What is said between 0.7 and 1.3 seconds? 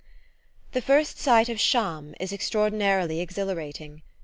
The first